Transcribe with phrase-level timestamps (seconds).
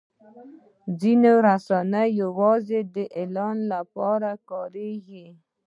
[0.99, 5.27] ځینې رسنۍ یوازې د اعلان لپاره کارېږي.